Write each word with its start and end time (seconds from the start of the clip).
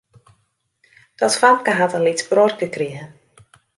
Dat 1.21 1.35
famke 1.41 1.71
hat 1.79 1.93
in 1.97 2.05
lyts 2.05 2.27
bruorke 2.29 2.67
krigen. 2.75 3.07